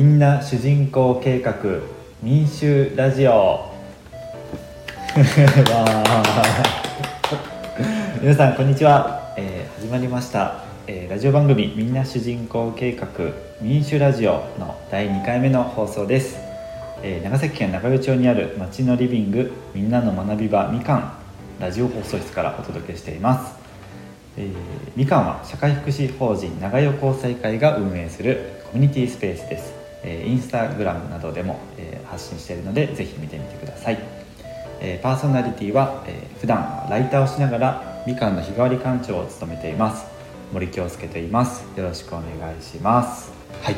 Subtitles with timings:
[0.00, 1.54] みんな主人公計画
[2.22, 3.68] 民衆ラジオ。
[8.22, 13.08] 皆さんこんにちは、えー始まりました、えーラジオ番組みんな主人公計画
[13.60, 16.38] 民衆ラジオの第2回目の放送です、
[17.02, 21.12] えー長崎県長与町にある町のリビングみんなの学び場みかん
[21.60, 23.54] ラジオ放送室からお届けしています。
[24.38, 24.54] えー
[24.96, 33.98] みかんは社会福祉法人長与交際会が運営するコミュニティスペースです、えーインスタグラムなどでも、え発信しているのでぜひ見てみてください、
[34.80, 40.06] えパーソナリティは、えー普段ライターをしながらみかんの日替わり館長を務めています。
[40.52, 41.64] 森京介と言います。
[41.76, 43.30] よろしくお願いします。
[43.62, 43.76] はい。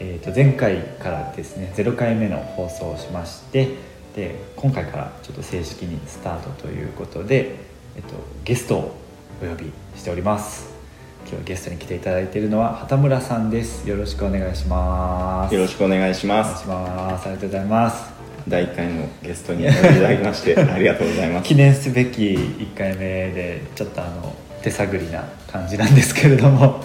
[0.00, 3.76] えー、と前回からですね0回目の放送をしまして
[4.16, 7.56] で今回からちょっと正式にスタートということで、
[7.96, 8.96] えっと、ゲストを
[9.42, 10.79] お呼びしております。
[11.26, 13.88] 今日はゲストに来ていただいているのは畑村さんです。
[13.88, 15.54] よろしくお願いします。
[15.54, 16.64] よろしくお願いします。
[16.68, 17.26] お願いします。
[17.26, 18.10] ありがとうございます。
[18.48, 21.48] 第1回のゲストにいただきまして ありがとうございます。
[21.48, 26.82] 記念すべき1回目でちょっとあの手探りな感じなんですけれども。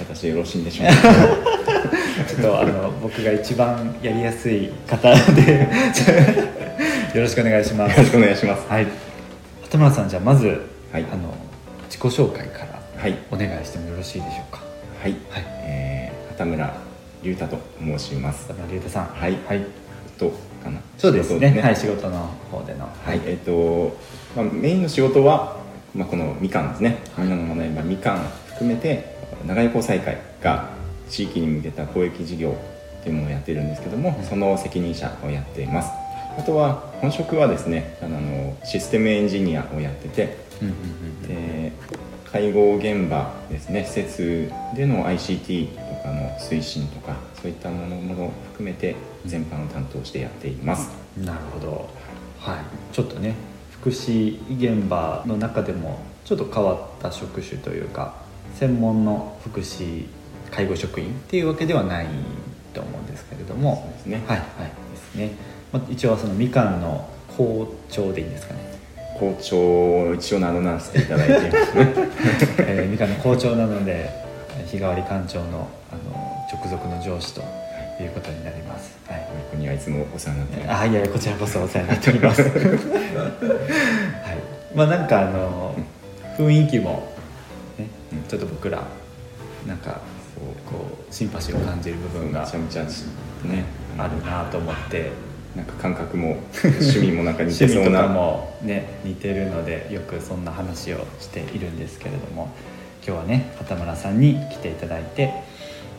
[0.00, 0.94] 私よろしいんでしょうか？
[2.28, 5.68] ちょっとあの僕が一番やりやすい方で。
[7.14, 7.96] よろしくお願いします。
[7.96, 8.62] よろしくお願いします。
[8.68, 8.86] はい。
[9.62, 10.46] 畑村さんじゃあまず、
[10.92, 11.04] はい。
[11.12, 11.32] あの
[11.88, 12.46] 自己紹介
[13.30, 14.62] お願いしてもよろしいでしょうか？
[15.02, 15.44] はい、はい。
[15.62, 16.74] えー、畑村
[17.22, 18.46] 龍太と申します。
[18.48, 19.06] 畑村龍太さん。
[19.06, 19.38] はい。
[19.46, 19.66] はい、
[20.18, 20.30] と
[20.62, 20.80] かな？
[20.96, 21.60] そうです仕事ね。
[21.60, 22.18] はい仕事の
[22.50, 22.88] 方での。
[23.04, 23.96] はい、えっ、と、
[24.36, 25.60] まあ、メインの仕事は、
[25.94, 29.14] まあ、このみかんですね、みんなの学び場みかん含めて
[29.46, 30.70] 長屋交際会が
[31.10, 32.56] 地域に向けた公益事業
[33.00, 35.90] っていうものをやっているんですけども、その責任者をやっています。
[36.38, 41.22] あとは本職はですねあのシステムエンジニアをやっててうんうんうん。
[41.22, 41.72] で
[42.34, 51.88] 介護現場ですね施設での ICT とかの推進とかそういったものも含めて全般を担当してやっています、なるほど。
[52.40, 52.92] はい。
[52.92, 53.36] ちょっとね
[53.70, 58.16] 福祉現場の中でもちょっと変わった職種というか
[58.56, 60.06] 専門の福祉
[60.50, 62.06] 介護職員っていうわけではない
[62.72, 64.24] と思うんですけれどそうもですね。
[64.26, 64.46] はいはい。
[64.90, 65.30] ですね、
[65.72, 68.73] まあ、一応そのみかんの校長でいいんですかね、
[69.18, 71.74] 校長を一応名乗らせていただいています。
[71.76, 71.92] ね
[72.58, 74.10] えーみかんの校長なので
[74.66, 77.40] 日替わり館長のあの直属の上司と
[78.02, 78.96] いうことになります。
[79.08, 79.20] はい。
[79.20, 82.42] ここにはいつもお世話になってあいやいやこちらこそお世話になっております。
[82.46, 82.52] はい。
[84.74, 85.74] まあなんかあの
[86.36, 87.08] 雰囲気も、
[87.78, 88.22] ねうん。
[88.28, 88.82] ちょっと僕ら
[89.66, 90.00] なんか
[90.34, 93.64] そうこうシンパシーを感じる部分がめちゃめちゃね
[93.96, 95.12] あるなと思って
[95.56, 98.08] なんか感覚も趣味もなんか似てそうな。
[98.08, 102.52] もね似てるのでよくそんな話をしているんですけれども
[103.06, 105.32] 今日はね畑村さんに来ていただいて、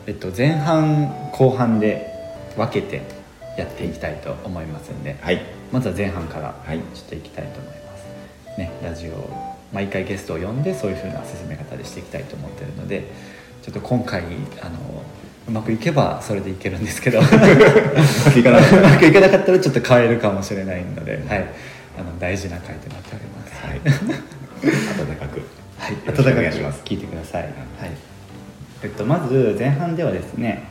[0.06, 2.12] えっと、前半後半で
[2.56, 3.02] 分けて
[3.56, 5.40] やっていきたいと思いますんで、はい。
[5.72, 6.78] まずは前半からはい。
[6.94, 7.74] ちょっといきたいと思いま
[8.54, 13.10] す、ね、ラジオ毎回ゲストを呼んでそういう風な進め方でしていきたいと思ってるので
[13.66, 14.22] ちょっと今回
[14.62, 14.78] あの
[15.48, 17.18] うまくいけばそれでいけるんですけど。
[17.18, 17.34] うまく
[18.38, 19.50] いかなかった。
[19.50, 21.48] らちょっと変えるかもしれないので、はい、
[21.98, 23.60] あの大事な回となっております。
[23.60, 23.80] たはい。
[23.80, 25.42] 温かく。
[25.78, 26.82] はい、よろしくします。
[26.84, 27.42] 聞いてください。
[27.42, 27.52] はい。
[28.84, 30.68] えっとまず前半ではですね、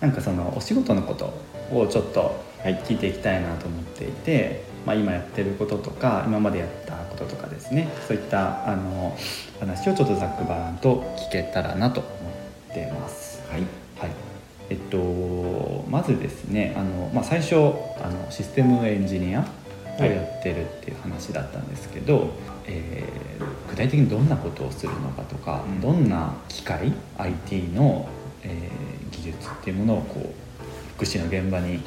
[0.00, 1.34] なんかそのお仕事のこと
[1.70, 2.76] をちょっとはい。
[2.76, 9.14] 聞いていきたいなと思っていて、まあ今やってることとか今までやったこととかですね、そういったあの
[9.60, 12.08] 話をちょっとざっくばらんと聞けたらなと思
[12.84, 13.42] ってます。
[13.50, 13.62] はい
[13.98, 14.10] はい。
[14.70, 17.58] えっとまずですね、あのまあ最初あ
[18.10, 19.40] のシステムエンジニア
[19.98, 22.30] をやってるっていう話だったんですけど、
[22.66, 28.08] えー具体的にどんなことをするのかとか、うんどんな機械 IT の、
[28.42, 31.82] えー技術っていうものをこう福祉の現場に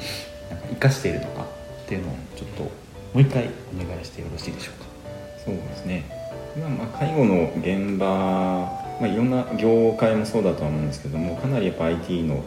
[0.50, 2.70] なんか生かしているのかっていうのをちょっとも
[3.14, 4.86] う一回お願いしてよろしいでしょうか。
[5.44, 6.04] そうですね
[6.56, 12.44] 今まあ介護の現場、まあ、いろんな業界もそうだとは思うんですけどもかなりやっぱ IT の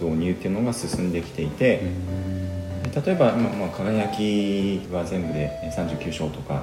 [0.00, 1.82] 導入っていうのが進んできていて、
[3.04, 6.62] 例えば、まあまあ、輝きは全部で39床とか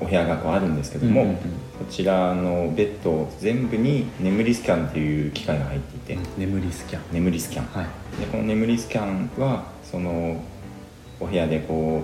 [0.00, 1.38] お部屋がこうあるんですけども、うんうんうん。
[1.38, 7.02] こちらのベッド全部に眠りスキャンっていう機械が入っていて、眠りスキャン。
[7.12, 7.66] 眠りスキャン。
[7.66, 8.20] はい。
[8.20, 10.42] でこの眠りスキャンはその
[11.20, 12.02] お部屋でこ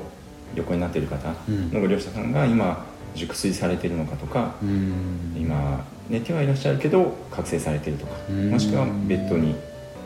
[0.55, 2.85] う横になっている方うんのご利用者さんが今
[3.15, 5.37] 熟睡されているのかとか、うん。
[5.37, 8.51] 今寝てはいらっしゃるけど覚醒されているとか、うん。
[8.51, 9.55] もしくはベッドに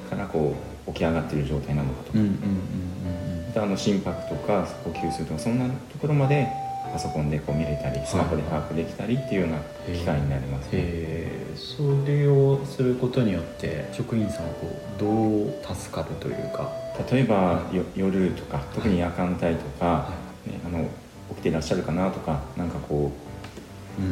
[0.08, 0.54] からこ
[0.86, 2.36] う起き上がっている状態なのかとか、うんうんうん
[3.48, 6.46] またあの心拍とか呼吸数とかそんなところまで
[6.92, 16.70] パソコンでこう見れたりスマホで把握できたりっていうような機会になります、ね、えー、それをすることによって職員さんはこうどう助かるというか。
[17.10, 19.46] 例えばよ夜とか特に夜間帯と
[19.78, 20.10] か、は
[20.46, 20.50] い。
[20.50, 20.88] ね、あの
[21.30, 23.26] 起きていらっしゃるかなとかなんかこう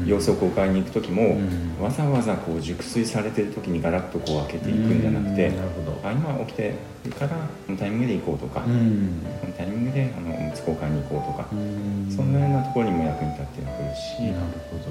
[0.06, 1.38] 様子をこう買いに行く時も、
[1.80, 5.52] わざわざこう熟睡されてる時にガラッとこう開けていくんじゃなくて、
[6.02, 6.74] あ今起きて
[7.06, 7.30] るから
[7.66, 11.48] このタイミングで行こうとか、このタイミングであのおむつ交換に行こうとか、
[12.14, 12.34] そん。
[12.34, 14.34] なようなところにも役に立ってくるしなる
[14.70, 14.84] ほど、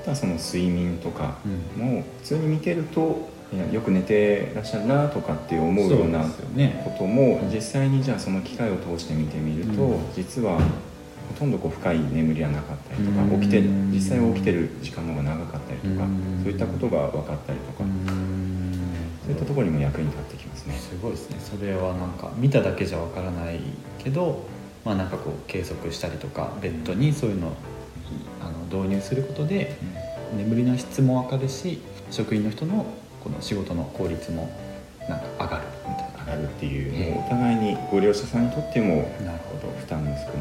[0.00, 1.38] あとはその睡眠とか
[1.76, 3.28] も普通に見てると
[3.72, 10.62] よく寝てらっしゃるなとかって思うようなことも、実際にじゃあその機械を通して見てみると、実はほ
[11.38, 16.06] とんどこう深い眠りはなかったりとか起きて実際起きてる時間の方が長かったりとか
[16.42, 17.84] そういったことが分かったりとか。
[19.28, 20.74] そういったところにも役に立ってきますね。
[20.78, 21.36] すごいですね。
[21.38, 23.60] それはなんか見ただけじゃ分からない
[23.98, 24.46] けど
[24.86, 27.52] まあなんかこう計測したりとかベッドにそういうのを
[28.40, 29.76] あの導入することで
[30.34, 32.86] 眠りの質も分かるし職員の人の
[33.22, 34.50] この仕事の効率も
[35.10, 36.18] なんか上がるみたいな。
[36.24, 39.72] 上がるっていうもうお互いにご利用者さんにとってもなるほど。
[39.78, 40.32] 負担の少ない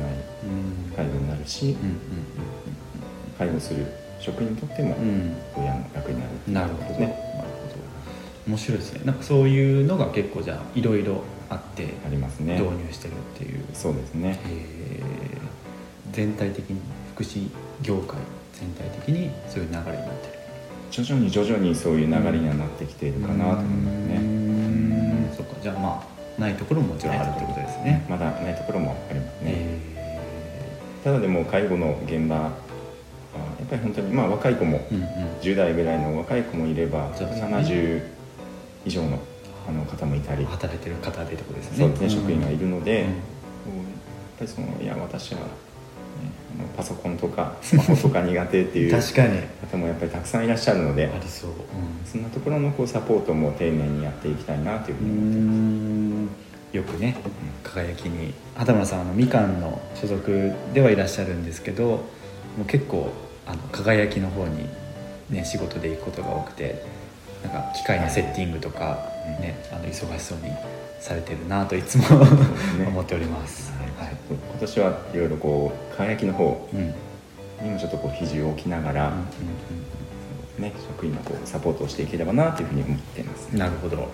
[1.48, 2.20] 介護になる
[2.68, 3.86] し介護する
[4.20, 4.96] 職員にとっても
[5.56, 7.08] 親の楽になるなるほどね。
[7.36, 7.76] なるほど。
[8.48, 9.02] 面白いですね。
[9.06, 12.60] なんかそういうのが結構じゃあいろいろあってありますね。
[12.60, 13.64] 導入してるっていう。
[13.74, 16.82] そうですね、えー、全体的に
[17.14, 17.50] 福祉
[17.82, 18.20] 業界
[18.54, 20.34] 全体的にそういう流れになってる。
[20.90, 25.36] 徐々に徐々にそういう流れにはなってきているかなと思いますね。
[25.38, 25.54] そうか。
[25.62, 26.04] じゃあま
[26.38, 28.06] あないところももちろんあるってことですね。
[28.10, 32.52] まだないところもありますね、えー、ただでも介護の現場
[33.60, 35.04] やっぱり本当にまあ若い子も、うんうん、
[35.42, 38.02] 10代ぐらいの若い子もいれば、ね、70
[38.86, 39.20] 以上の
[39.68, 40.46] あの方もいたり。
[40.46, 41.78] 働いてる方でとこですね。
[41.78, 43.14] そうですね、職員がいるので、うん、やっ
[44.40, 45.40] ぱりそのいや私は
[46.78, 49.40] パソコンとか スマホとか苦手っていう確かに。
[49.70, 51.58] 方もやっぱりたくさんいらっしゃるのでありそう、うん、
[52.06, 56.07] そんなところのこうサポートも丁寧にやっていきたいなというふうに思ってます
[56.74, 57.16] よくね
[57.64, 58.34] 輝きに。
[58.56, 62.02] 畑村さんあのみかんの所属ではいらっしゃるんですけども
[62.64, 63.12] う結構
[63.46, 64.68] あの輝きの方に、
[65.30, 66.84] ね、仕事で行くことが多くて
[67.44, 68.98] なんか機械のセッティングとか
[69.40, 70.52] ね、あの忙しそうに
[71.00, 72.22] されてるなといつも
[72.88, 73.72] 思っております。
[73.98, 76.70] はい、今年はいろいろこう輝きの方
[77.62, 79.12] にもちょっとこう肘を置きながら、
[80.58, 84.08] ね、職員のこうサポートをしていければなというふうに思っています、なるほど、はい、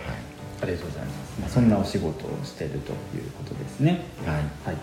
[0.62, 4.06] ありがとうございます、まあ、そんなお仕事をしているということですね。
[4.26, 4.78] はい、はい、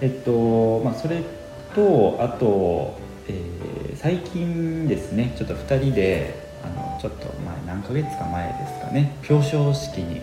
[0.00, 1.22] えっとまあそれ
[1.74, 2.98] とあと、
[3.28, 6.34] えー、最近ですねちょっと2人で
[6.64, 10.20] あのちょっと前何ヶ月か前ですかね表彰式に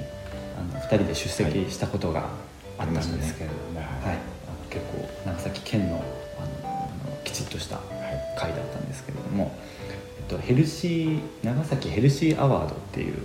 [0.57, 2.29] あの2人で出席したことが
[2.77, 4.17] あったんですけれども、はい、はい、
[4.69, 6.03] 結構長崎県の
[6.37, 7.79] あのきちっとした
[8.37, 9.51] 会だったんですけれども、
[9.86, 9.86] えっ
[10.27, 13.15] と、ヘルシー長崎ヘルシーアワードっていう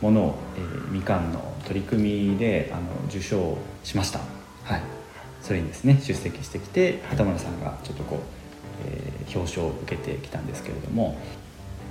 [0.00, 4.20] ものを、はい、えー、みかんの取り組みであの受賞しました、
[4.64, 4.82] はい、
[5.40, 8.18] それにですね出席してきて畑村さんがちょっとこう、
[8.86, 11.18] えー、表彰を受けてきたんですけれども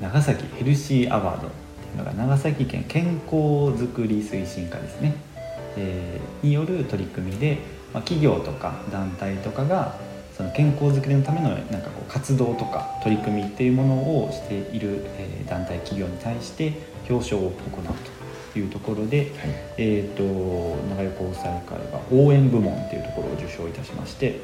[0.02, 3.36] 長崎ヘルシーアワードっていうのが長崎県健康
[3.76, 5.16] づくり推進課ですね、
[5.78, 7.60] えー、による取り組みで、
[7.94, 9.98] まあ、企業とか団体とかが
[10.38, 16.74] その健康づくりのためのなんかこう活動とか取り組みっていうものをしている、えー、団体企業に対して
[17.10, 17.86] 表彰を行う
[18.54, 19.30] というところで、はい、
[19.78, 20.24] えーと、
[20.96, 24.40] 長与高裁会が応援部門っていうところを受賞いたしまして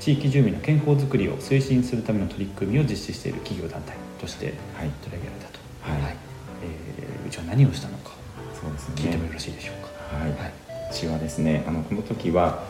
[0.00, 4.54] 地域住民の健康づくりを推進するための取り組みを実施している企業団体として
[5.02, 6.02] 取り上げられたと、はい。
[6.02, 6.16] はい。
[6.62, 8.12] えー、うちは何をしたのか
[8.60, 10.16] そうです、ね、聞いてもよろしいでしょうか？
[10.16, 10.52] はい、はい、
[10.90, 12.64] うちはですねあのこの時は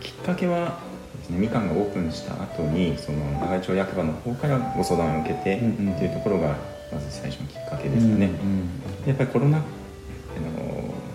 [0.00, 0.78] きっかけは
[1.30, 5.60] ですねみかんがオープンした後にその長井町役場の方からご相談を受けて、っ
[5.98, 6.56] ていうところが
[6.92, 8.30] まず最初のきっかけですかね。
[9.06, 9.66] やっぱりコロナあの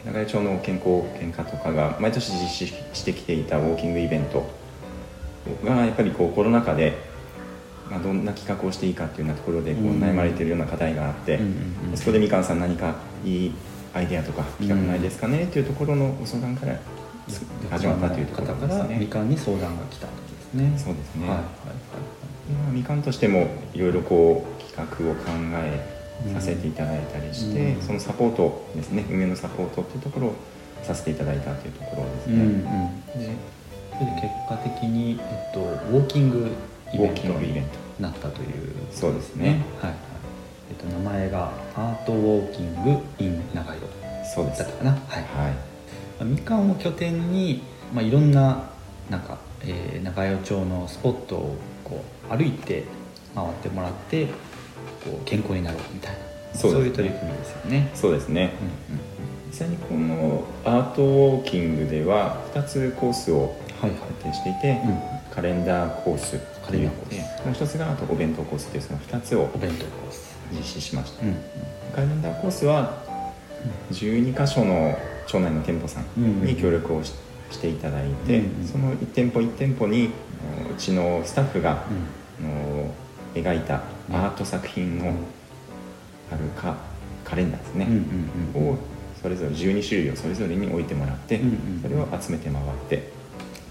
[0.06, 4.46] 長井町の健康健康とかが毎年実施してきていたウォーキングイベント
[5.64, 7.16] がやっぱりこうコロナ禍で
[7.90, 11.40] まあ、どんな企画をしていいかっていうようなところでこう悩まれているような課題があって、
[11.94, 13.54] そこでみかんさん何かいい
[13.94, 16.80] アイデアとか企画ないですかねっていうところのご相談から
[17.70, 18.98] 始まったというところですね。
[19.00, 20.74] みかんに相談が来たんですね。
[20.78, 21.28] そうですね。
[21.28, 21.46] はいはい
[22.66, 25.96] はい、みかんとしてもいろいろこう企画を考え
[26.34, 29.06] させていただいたりして、うん、そのサポートですね。
[29.10, 30.36] 運営のサポートっていうところを
[30.84, 32.36] させていただいたというところですね。
[32.36, 32.64] うんうん、
[33.20, 33.36] で
[33.94, 36.52] それで結果的に、えっと、ウォーキング
[36.94, 37.34] イベントに
[38.00, 38.50] なったという、
[38.92, 39.94] そうですね、はい
[40.70, 43.80] えっと、名前がアートウォーキング in 長野
[44.34, 44.92] そうですだったかな。
[44.92, 45.54] はい、はい、
[46.22, 47.62] みかんを拠点に、
[47.94, 48.70] まあ、いろんな
[49.10, 52.84] なんか、えー、長与町のスポットをこう歩いて
[53.36, 54.28] 回ってもらって
[55.04, 56.20] こう健康になろうみたいな
[56.58, 56.80] そうね。
[56.80, 57.92] いう取り組みですよね。
[57.94, 58.54] そうですね。
[58.90, 59.02] うんうん。
[59.48, 64.00] 実際にこのアートウォーキングでは2つコースをはいはい。
[64.24, 65.00] 設定していて、うん
[65.36, 67.42] カレンダーコースカレンダーコース。
[67.42, 67.46] ス。
[67.46, 70.36] もう一つがあとお弁当コースというその2つをお弁当コース。
[70.54, 71.36] 実施しました、うん
[71.94, 73.02] カレンダーコースは
[73.92, 77.14] 12箇所の町内の店舗さんに協力をし
[77.52, 78.42] していただいて、
[78.72, 82.48] その1店舗1店舗にうちのスタッフが、うん。
[82.48, 82.94] あの
[83.34, 85.14] 描いたアート作品の
[86.32, 86.76] あるか
[87.24, 87.88] カレンダーですね、
[88.56, 88.78] を
[89.22, 91.42] それぞれ12種類をそれぞれに置いてもらって、
[91.82, 93.10] それを集めて回って。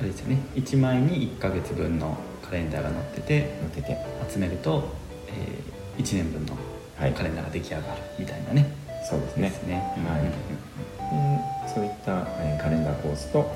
[0.01, 0.39] あれですよね。
[0.55, 3.97] 1枚に1ヶ月分のカレンダーが載ってて乗ってて。
[4.31, 4.89] 集めると、
[5.29, 6.57] え1年分の
[6.97, 7.13] はい。
[7.13, 7.85] カレンダーが出来上がる
[8.19, 8.71] みたいなね、
[9.09, 9.49] そうですね。
[9.51, 9.75] ですね。
[10.09, 10.21] はい。
[10.21, 10.29] うん
[11.67, 13.49] そういった、えーカレンダーコースとはい。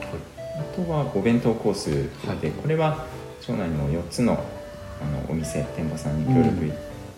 [0.59, 2.51] あとはお弁当コースで、はい。
[2.51, 3.07] これは
[3.41, 4.33] 町内の4つの
[5.01, 6.73] あのお店店舗さんに協力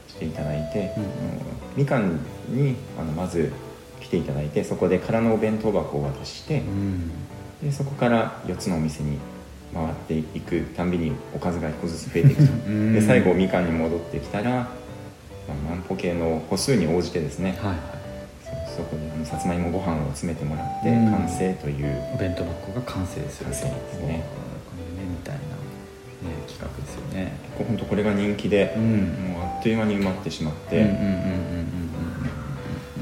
[0.09, 1.03] していただいて、うん。
[1.03, 1.11] あの
[1.77, 3.51] みかんにあのまず
[4.01, 7.11] 来ていただいてそこで空のお弁当箱を渡して、うん。
[7.63, 9.19] でそこから4つのお店に
[9.73, 12.53] 回っていくたんびにおかずが1個ずつ増えていくと。
[12.69, 12.93] うん。
[12.93, 18.00] で最後みかんに戻ってきたら、まあ、万歩計の歩数に応じてですね、はいはい
[18.81, 21.11] そそこであのさつまいもご飯を詰めてもらってうん。
[21.11, 23.57] 完成という、お弁当箱が完成すると。
[23.57, 24.25] 完成ですね。
[24.25, 27.33] これねみたいな、ね、企画ですよね。
[27.59, 29.33] 本当これが人気で、うん。
[29.33, 30.87] もうあっという間に埋まってしまって、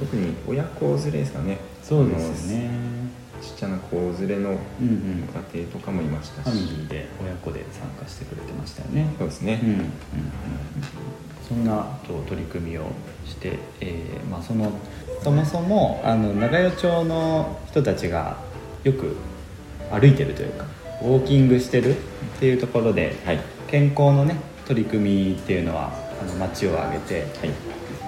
[0.00, 1.58] 特に親子連れですかね。
[1.82, 2.97] そうですよね
[3.40, 5.28] ちっちゃな子連れのうんうん。
[5.52, 9.14] 家庭とかもいましたし、ファミリーで親子で参加してくれてましたよね。
[9.18, 9.88] そうですね、うんうんうん。
[11.48, 12.86] そんなと取り組みを
[13.24, 14.72] して、えーまあ、その
[15.22, 18.36] そもそもあの長与町の人たちが
[18.84, 19.16] よく
[19.90, 20.66] 歩いてるというか
[21.02, 21.98] ウォーキングしてるっ
[22.38, 23.40] ていうところではい。
[23.68, 27.50] 健康のね取り組みっていうのはあの町を挙げてはい。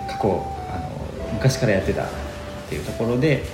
[0.08, 2.06] 過去あの昔からやってたっ
[2.68, 3.44] ていうところで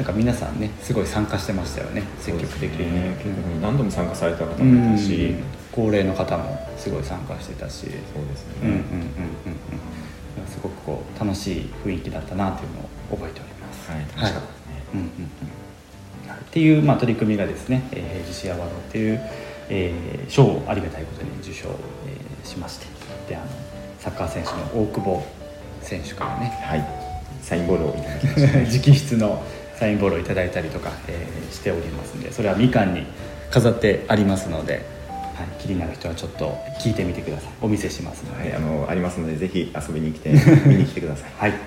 [0.00, 2.90] なんか皆さんねすごい参加してましたよね積極的に。
[2.90, 3.14] ね。
[3.22, 5.34] 結構何度も参加された方うんもいたし、
[5.70, 7.80] 高齢の方もすごい参加してたし。
[7.80, 10.46] そうですよね、うんうんうんうんうん。
[10.48, 12.80] すごくこう楽しい雰囲気だったなというの
[13.12, 13.90] を覚えております。
[13.90, 15.30] はい楽しかったですね、うんうんうん
[16.30, 19.20] っていう、まあ、取り組みがですね、えー、平時アワードっていう、
[19.68, 22.86] えー賞をありがたいことに受賞、えーしまして。
[23.28, 23.46] であの
[23.98, 25.26] サッカー選手の大久保
[25.82, 27.10] 選手からねはい。
[27.42, 29.42] サインボールをいただきました 直筆の
[29.80, 33.04] サインボールをいただいたりとか、えーしておりますんでそれはみかんに
[33.50, 34.86] 飾ってありますので、
[35.34, 37.52] はい、気になる人はちょっと聞いてみてください。
[37.60, 40.30] お見せしますので、はい、あのありますのでぜひ遊びに来て
[40.64, 41.30] 見に来てください。
[41.36, 41.58] はい、はい。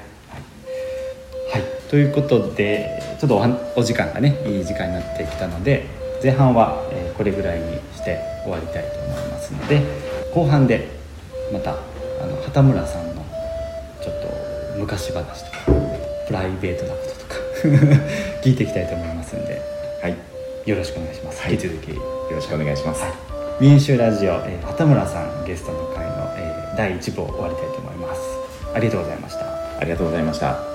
[1.52, 1.64] はい。
[1.90, 5.86] ということでちょっとおはお時間がねいい時間になってきたので
[6.24, 9.82] 前半は、えーこれぐらいにして終わりたいと思いますので
[10.34, 10.88] 後半で
[11.52, 13.24] またあの畑村さんの
[14.02, 15.58] ちょっと昔話とか
[16.26, 17.43] プライベートなこととか
[18.44, 19.62] 聞いていきたいと思いますんで
[20.02, 20.16] はい。
[20.66, 21.54] よろしくお願いします、はい。
[21.54, 22.02] 引き続きよ
[22.32, 23.04] ろしくお願いします、
[23.60, 28.22] 民衆ラジオ、えー畑村さんゲストの会の、えー第1部を終わりたいと思います。
[28.74, 29.46] ありがとうございました。
[29.80, 30.73] ありがとうございました